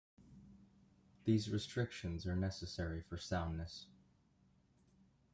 These 1.25 1.51
restrictions 1.51 2.25
are 2.25 2.35
necessary 2.35 3.01
for 3.03 3.17
soundness. 3.19 3.85